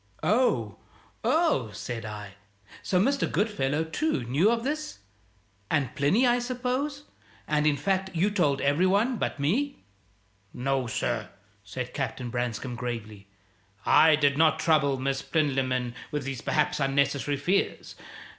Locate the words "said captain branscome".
11.63-12.73